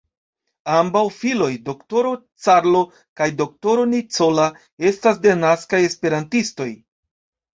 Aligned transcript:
Ambaŭ 0.75 1.01
filoj, 1.17 1.49
d-ro 1.65 2.13
Carlo 2.47 2.79
kaj 3.21 3.27
d-ro 3.43 3.85
Nicola 3.91 4.47
estas 4.93 5.21
denaskaj 5.29 5.85
esperantistoj. 5.91 6.69